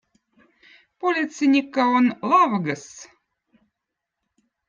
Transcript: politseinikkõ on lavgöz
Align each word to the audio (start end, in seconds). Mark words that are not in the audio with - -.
politseinikkõ 1.03 1.85
on 1.99 2.09
lavgöz 2.31 2.85